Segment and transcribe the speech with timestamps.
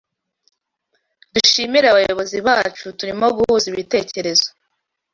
[1.33, 4.47] Dushimire abayobozi bacu turimo guhuza ibitekerezo